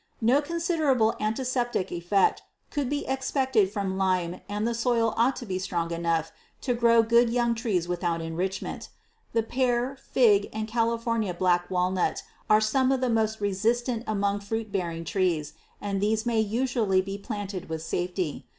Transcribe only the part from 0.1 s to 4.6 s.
No considerable antiseptic effect could be expected from lime